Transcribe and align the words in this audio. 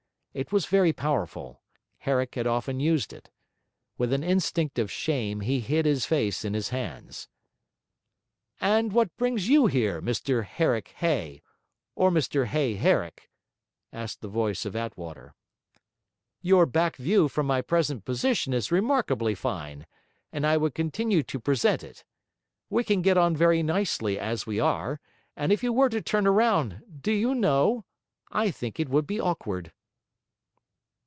It 0.33 0.53
was 0.53 0.65
very 0.65 0.93
powerful; 0.93 1.61
Herrick 1.97 2.35
had 2.35 2.47
often 2.47 2.79
used 2.79 3.11
it. 3.11 3.29
With 3.97 4.13
an 4.13 4.23
instinct 4.23 4.79
of 4.79 4.89
shame, 4.89 5.41
he 5.41 5.59
hid 5.59 5.85
his 5.85 6.05
face 6.05 6.45
in 6.45 6.53
his 6.53 6.69
hands. 6.69 7.27
'And 8.61 8.93
what 8.93 9.13
brings 9.17 9.49
you 9.49 9.65
here, 9.67 10.01
Mr 10.01 10.45
Herrick 10.45 10.93
Hay, 10.99 11.41
or 11.95 12.09
Mr 12.11 12.45
Hay 12.45 12.75
Herrick?' 12.75 13.29
asked 13.91 14.21
the 14.21 14.29
voice 14.29 14.63
of 14.65 14.73
Attwater. 14.73 15.35
'Your 16.41 16.65
back 16.65 16.95
view 16.95 17.27
from 17.27 17.45
my 17.45 17.61
present 17.61 18.05
position 18.05 18.53
is 18.53 18.71
remarkably 18.71 19.35
fine, 19.35 19.85
and 20.31 20.47
I 20.47 20.55
would 20.55 20.73
continue 20.73 21.23
to 21.23 21.41
present 21.41 21.83
it. 21.83 22.05
We 22.69 22.85
can 22.85 23.01
get 23.01 23.17
on 23.17 23.35
very 23.35 23.61
nicely 23.63 24.17
as 24.17 24.47
we 24.47 24.61
are, 24.61 25.01
and 25.35 25.51
if 25.51 25.61
you 25.61 25.73
were 25.73 25.89
to 25.89 26.01
turn 26.01 26.25
round, 26.25 26.83
do 27.01 27.11
you 27.11 27.35
know? 27.35 27.83
I 28.31 28.49
think 28.49 28.79
it 28.79 28.87
would 28.87 29.05
be 29.05 29.19
awkward.' 29.19 29.73